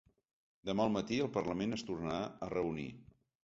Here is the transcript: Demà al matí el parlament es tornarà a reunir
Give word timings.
Demà 0.69 0.87
al 0.89 0.93
matí 0.95 1.21
el 1.27 1.31
parlament 1.37 1.77
es 1.79 1.87
tornarà 1.93 2.19
a 2.49 2.53
reunir 2.59 2.91